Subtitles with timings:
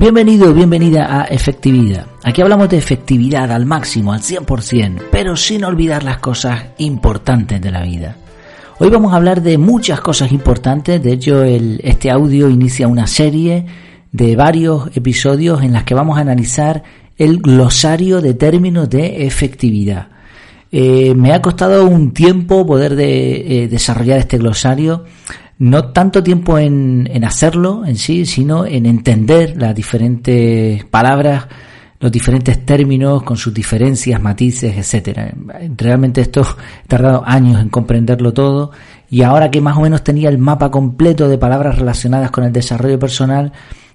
[0.00, 2.06] Bienvenido, bienvenida a Efectividad.
[2.24, 7.70] Aquí hablamos de efectividad al máximo, al 100%, pero sin olvidar las cosas importantes de
[7.70, 8.16] la vida.
[8.78, 13.66] Hoy vamos a hablar de muchas cosas importantes, de hecho este audio inicia una serie
[14.10, 16.82] de varios episodios en las que vamos a analizar
[17.18, 20.08] el glosario de términos de efectividad.
[20.72, 25.04] Eh, me ha costado un tiempo poder de, eh, desarrollar este glosario
[25.60, 31.48] no tanto tiempo en, en hacerlo en sí, sino en entender las diferentes palabras,
[32.00, 35.34] los diferentes términos con sus diferencias, matices, etcétera.
[35.76, 36.46] Realmente esto
[36.82, 38.70] he tardado años en comprenderlo todo
[39.10, 42.52] y ahora que más o menos tenía el mapa completo de palabras relacionadas con el
[42.52, 43.52] desarrollo personal,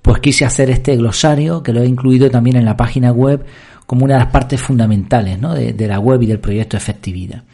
[0.00, 3.44] pues quise hacer este glosario que lo he incluido también en la página web
[3.88, 5.54] como una de las partes fundamentales ¿no?
[5.54, 7.44] de, de la web y del proyecto Efectividad.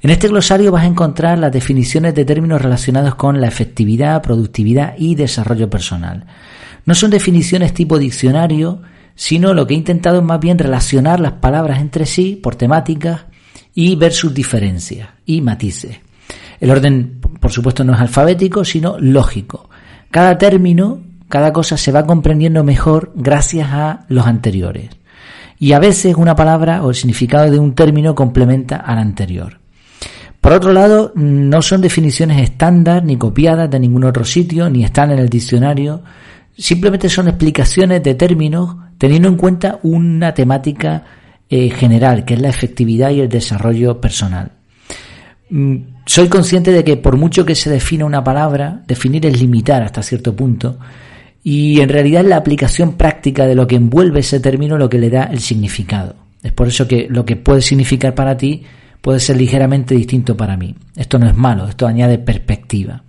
[0.00, 4.94] En este glosario vas a encontrar las definiciones de términos relacionados con la efectividad, productividad
[4.96, 6.24] y desarrollo personal.
[6.86, 8.80] No son definiciones tipo diccionario,
[9.14, 13.26] sino lo que he intentado es más bien relacionar las palabras entre sí por temáticas
[13.74, 15.98] y ver sus diferencias y matices.
[16.60, 19.68] El orden, por supuesto, no es alfabético, sino lógico.
[20.10, 24.88] Cada término, cada cosa se va comprendiendo mejor gracias a los anteriores.
[25.64, 29.60] Y a veces una palabra o el significado de un término complementa al anterior.
[30.38, 35.10] Por otro lado, no son definiciones estándar ni copiadas de ningún otro sitio, ni están
[35.10, 36.02] en el diccionario.
[36.54, 41.02] Simplemente son explicaciones de términos teniendo en cuenta una temática
[41.48, 44.52] eh, general, que es la efectividad y el desarrollo personal.
[45.48, 49.82] Mm, soy consciente de que por mucho que se defina una palabra, definir es limitar
[49.82, 50.76] hasta cierto punto,
[51.46, 54.98] y en realidad es la aplicación práctica de lo que envuelve ese término lo que
[54.98, 56.16] le da el significado.
[56.42, 58.62] Es por eso que lo que puede significar para ti
[59.02, 60.74] puede ser ligeramente distinto para mí.
[60.96, 63.02] Esto no es malo, esto añade perspectiva.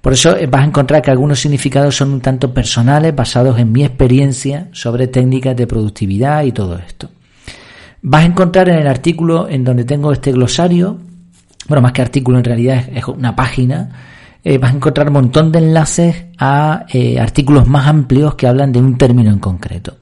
[0.00, 3.70] Por eso eh, vas a encontrar que algunos significados son un tanto personales, basados en
[3.70, 7.08] mi experiencia sobre técnicas de productividad y todo esto.
[8.02, 10.98] Vas a encontrar en el artículo en donde tengo este glosario,
[11.68, 13.90] bueno, más que artículo en realidad es una página,
[14.44, 18.72] eh, vas a encontrar un montón de enlaces a eh, artículos más amplios que hablan
[18.72, 19.96] de un término en concreto.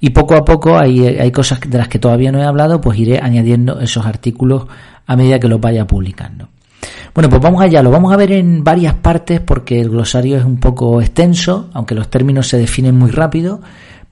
[0.00, 2.98] Y poco a poco hay, hay cosas de las que todavía no he hablado, pues
[2.98, 4.66] iré añadiendo esos artículos
[5.06, 6.48] a medida que los vaya publicando.
[7.14, 10.44] Bueno, pues vamos allá, lo vamos a ver en varias partes porque el glosario es
[10.44, 13.60] un poco extenso, aunque los términos se definen muy rápido,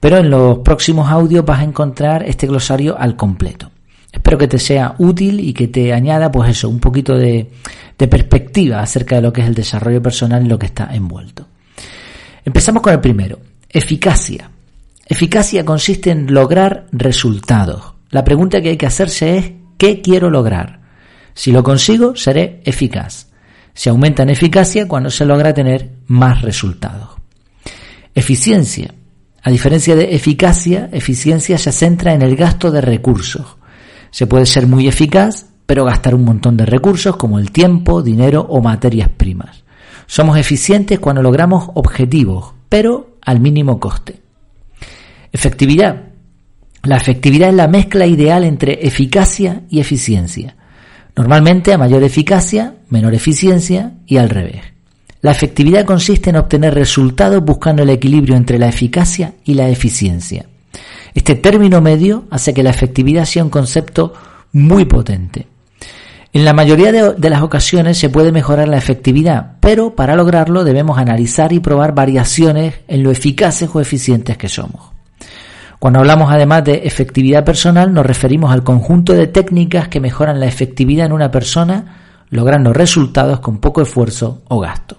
[0.00, 3.70] pero en los próximos audios vas a encontrar este glosario al completo.
[4.12, 7.50] Espero que te sea útil y que te añada, pues eso, un poquito de,
[7.96, 11.46] perspectiva acerca de lo que es el desarrollo personal y lo que está envuelto.
[12.44, 14.50] Empezamos con el primero, eficacia.
[15.04, 17.94] Eficacia consiste en lograr resultados.
[18.10, 20.80] La pregunta que hay que hacerse es, ¿qué quiero lograr?
[21.34, 23.28] Si lo consigo, seré eficaz.
[23.74, 27.10] Se aumenta en eficacia cuando se logra tener más resultados.
[28.14, 28.94] Eficiencia.
[29.42, 33.55] A diferencia de eficacia, eficiencia se centra en el gasto de recursos.
[34.16, 38.46] Se puede ser muy eficaz, pero gastar un montón de recursos como el tiempo, dinero
[38.48, 39.62] o materias primas.
[40.06, 44.22] Somos eficientes cuando logramos objetivos, pero al mínimo coste.
[45.30, 46.04] Efectividad.
[46.84, 50.56] La efectividad es la mezcla ideal entre eficacia y eficiencia.
[51.14, 54.62] Normalmente a mayor eficacia, menor eficiencia y al revés.
[55.20, 60.46] La efectividad consiste en obtener resultados buscando el equilibrio entre la eficacia y la eficiencia.
[61.16, 64.12] Este término medio hace que la efectividad sea un concepto
[64.52, 65.46] muy potente.
[66.34, 70.98] En la mayoría de, las ocasiones se puede mejorar la efectividad, pero para lograrlo debemos
[70.98, 74.90] analizar y probar variaciones en lo eficaces o eficientes que somos.
[75.78, 80.46] Cuando hablamos además de efectividad personal nos referimos al conjunto de técnicas que mejoran la
[80.46, 84.98] efectividad en una persona logrando resultados con poco esfuerzo o gasto.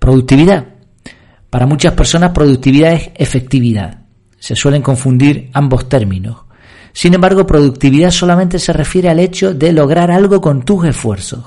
[0.00, 0.64] Productividad.
[1.50, 4.07] Para muchas personas productividad es efectividad.
[4.38, 6.38] Se suelen confundir ambos términos.
[6.92, 11.44] Sin embargo, productividad solamente se refiere al hecho de lograr algo con tus esfuerzos.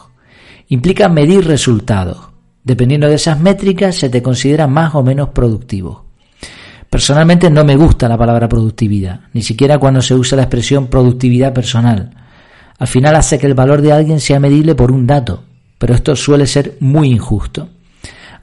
[0.68, 2.30] Implica medir resultados.
[2.64, 6.06] Dependiendo de esas métricas se te considera más o menos productivo.
[6.90, 11.54] Personalmente no me gusta la palabra productividad, ni siquiera cuando se usa la expresión productividad
[11.54, 12.12] personal.
[12.78, 15.44] Al final hace que el valor de alguien sea medible por un dato,
[15.78, 17.70] pero esto suele ser muy injusto.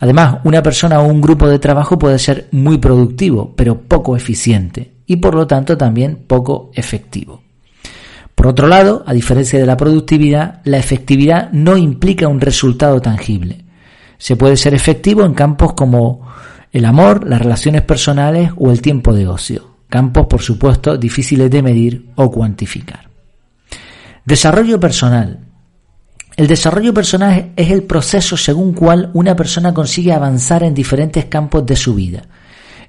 [0.00, 4.92] Además, una persona o un grupo de trabajo puede ser muy productivo, pero poco eficiente,
[5.06, 7.42] y por lo tanto también poco efectivo.
[8.34, 13.64] Por otro lado, a diferencia de la productividad, la efectividad no implica un resultado tangible.
[14.16, 16.28] Se puede ser efectivo en campos como
[16.72, 19.78] el amor, las relaciones personales o el tiempo de ocio.
[19.88, 23.08] Campos, por supuesto, difíciles de medir o cuantificar.
[24.24, 25.47] Desarrollo personal.
[26.38, 31.66] El desarrollo personal es el proceso según cual una persona consigue avanzar en diferentes campos
[31.66, 32.22] de su vida.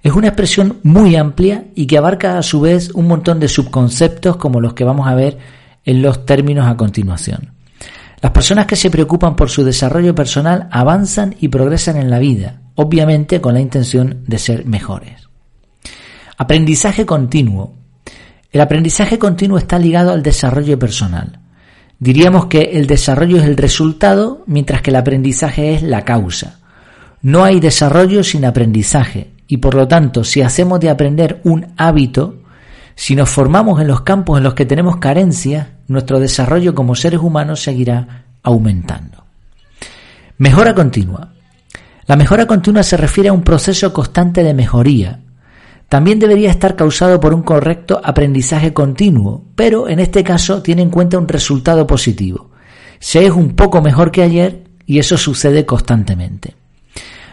[0.03, 4.37] Es una expresión muy amplia y que abarca a su vez un montón de subconceptos
[4.37, 5.39] como los que vamos a ver
[5.83, 7.53] en los términos a continuación.
[8.21, 12.61] Las personas que se preocupan por su desarrollo personal avanzan y progresan en la vida,
[12.75, 15.27] obviamente con la intención de ser mejores.
[16.37, 17.73] Aprendizaje continuo.
[18.51, 21.48] El aprendizaje continuo está ligado al desarrollo personal.
[21.99, 26.59] Diríamos que el desarrollo es el resultado, mientras que el aprendizaje es la causa.
[27.21, 32.39] No hay desarrollo sin aprendizaje, y por lo tanto, si hacemos de aprender un hábito,
[32.95, 37.19] si nos formamos en los campos en los que tenemos carencias, nuestro desarrollo como seres
[37.19, 39.25] humanos seguirá aumentando.
[40.37, 41.33] Mejora continua.
[42.05, 45.19] La mejora continua se refiere a un proceso constante de mejoría.
[45.89, 50.91] También debería estar causado por un correcto aprendizaje continuo, pero en este caso tiene en
[50.91, 52.51] cuenta un resultado positivo.
[52.99, 56.55] Se es un poco mejor que ayer y eso sucede constantemente.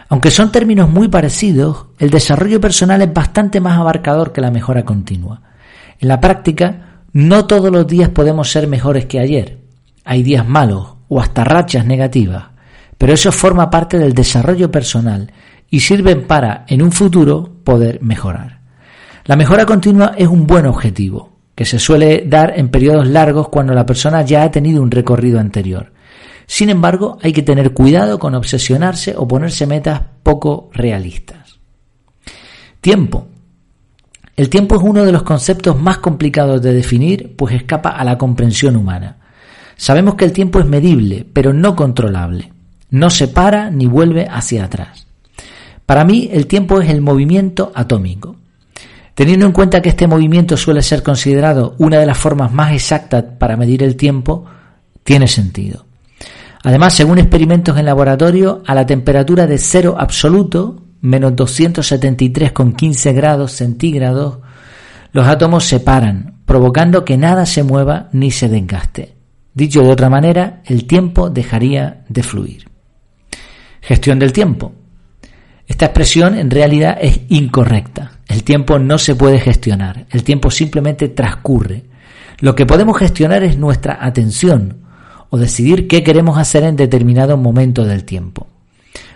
[0.09, 4.83] Aunque son términos muy parecidos, el desarrollo personal es bastante más abarcador que la mejora
[4.83, 5.41] continua.
[5.99, 9.59] En la práctica, no todos los días podemos ser mejores que ayer.
[10.03, 12.45] Hay días malos o hasta rachas negativas,
[12.97, 15.31] pero eso forma parte del desarrollo personal
[15.69, 18.61] y sirven para, en un futuro, poder mejorar.
[19.25, 23.73] La mejora continua es un buen objetivo, que se suele dar en periodos largos cuando
[23.73, 25.91] la persona ya ha tenido un recorrido anterior.
[26.45, 31.59] Sin embargo, hay que tener cuidado con obsesionarse o ponerse metas poco realistas.
[32.79, 33.27] Tiempo.
[34.37, 38.17] El tiempo es uno de los conceptos más complicados de definir, pues escapa a la
[38.17, 39.17] comprensión humana.
[39.75, 42.53] Sabemos que el tiempo es medible, pero no controlable.
[42.91, 45.06] No se para ni vuelve hacia atrás.
[45.87, 48.35] Para mí, el tiempo es el movimiento atómico.
[49.15, 53.23] Teniendo en cuenta que este movimiento suele ser considerado una de las formas más exactas
[53.39, 54.43] para medir el tiempo,
[55.05, 55.85] tiene sentido.
[56.63, 64.39] Además, según experimentos en laboratorio, a la temperatura de cero absoluto, menos 273,15 grados centígrados,
[65.13, 69.15] los átomos se paran, provocando que nada se mueva ni se desgaste.
[69.53, 72.69] Dicho de otra manera, el tiempo dejaría de fluir.
[73.79, 74.73] Gestión del tiempo.
[75.67, 78.13] Esta expresión en realidad es incorrecta.
[78.27, 81.83] El tiempo no se puede gestionar, el tiempo simplemente transcurre.
[82.39, 84.87] Lo que podemos gestionar es nuestra atención,
[85.29, 88.47] o decidir qué queremos hacer en determinado momento del tiempo.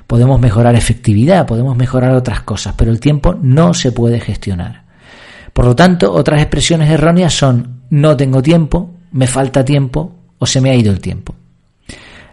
[0.07, 4.83] Podemos mejorar efectividad, podemos mejorar otras cosas, pero el tiempo no se puede gestionar.
[5.53, 10.59] Por lo tanto, otras expresiones erróneas son no tengo tiempo, me falta tiempo o se
[10.59, 11.35] me ha ido el tiempo.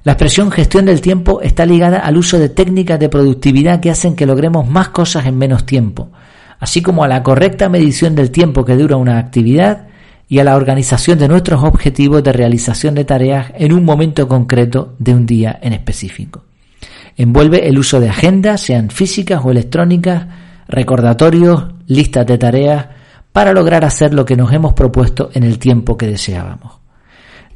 [0.08, 4.16] La expresión gestión del tiempo está ligada al uso de técnicas de productividad que hacen
[4.16, 6.08] que logremos más cosas en menos tiempo,
[6.58, 9.88] así como a la correcta medición del tiempo que dura una actividad
[10.26, 14.94] y a la organización de nuestros objetivos de realización de tareas en un momento concreto
[14.98, 16.42] de un día en específico.
[17.14, 20.26] Envuelve el uso de agendas, sean físicas o electrónicas,
[20.68, 22.86] recordatorios, listas de tareas,
[23.30, 26.77] para lograr hacer lo que nos hemos propuesto en el tiempo que deseábamos.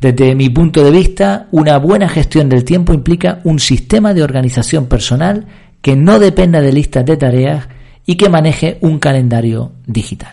[0.02, 4.87] Desde mi punto de vista, una buena gestión del tiempo implica un sistema de organización
[4.87, 5.46] personal
[5.81, 7.69] que no dependa de listas de tareas
[8.04, 10.32] y que maneje un calendario digital.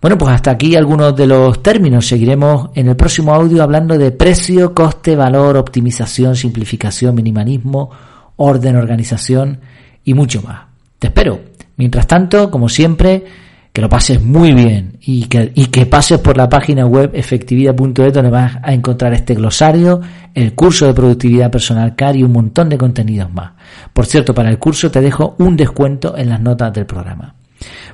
[0.00, 2.08] Bueno, pues hasta aquí algunos de los términos.
[2.08, 7.90] Seguiremos en el próximo audio hablando de precio, coste, valor, optimización, simplificación, minimalismo,
[8.34, 9.60] orden, organización
[10.02, 10.62] y mucho más.
[10.98, 11.38] Te espero.
[11.76, 13.24] Mientras tanto, como siempre,
[13.72, 18.12] que lo pases muy bien y que, y que pases por la página web efectividad.es
[18.12, 20.00] donde vas a encontrar este glosario,
[20.34, 23.52] el curso de productividad personal CAR y un montón de contenidos más.
[23.92, 27.34] Por cierto, para el curso te dejo un descuento en las notas del programa.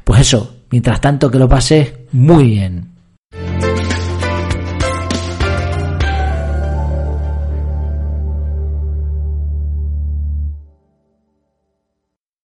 [0.03, 2.89] Pues eso, mientras tanto que lo pases muy bien.